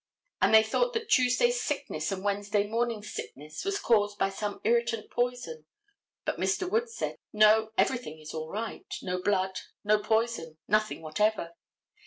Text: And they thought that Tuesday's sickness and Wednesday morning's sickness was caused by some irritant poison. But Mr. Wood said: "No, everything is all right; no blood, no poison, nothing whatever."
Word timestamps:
And 0.41 0.51
they 0.51 0.63
thought 0.63 0.93
that 0.93 1.09
Tuesday's 1.11 1.61
sickness 1.61 2.11
and 2.11 2.23
Wednesday 2.23 2.65
morning's 2.65 3.13
sickness 3.13 3.63
was 3.63 3.77
caused 3.79 4.17
by 4.17 4.31
some 4.31 4.59
irritant 4.63 5.11
poison. 5.11 5.65
But 6.25 6.39
Mr. 6.39 6.67
Wood 6.67 6.89
said: 6.89 7.17
"No, 7.31 7.71
everything 7.77 8.17
is 8.17 8.33
all 8.33 8.49
right; 8.49 8.91
no 9.03 9.21
blood, 9.21 9.59
no 9.83 9.99
poison, 9.99 10.57
nothing 10.67 11.03
whatever." 11.03 11.53